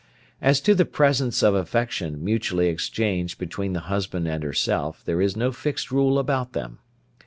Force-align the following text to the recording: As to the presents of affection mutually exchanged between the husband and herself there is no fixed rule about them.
As 0.41 0.59
to 0.61 0.73
the 0.73 0.87
presents 0.87 1.43
of 1.43 1.53
affection 1.53 2.23
mutually 2.25 2.69
exchanged 2.69 3.37
between 3.37 3.73
the 3.73 3.81
husband 3.81 4.27
and 4.27 4.41
herself 4.43 5.03
there 5.05 5.21
is 5.21 5.37
no 5.37 5.51
fixed 5.51 5.91
rule 5.91 6.17
about 6.17 6.53
them. 6.53 6.79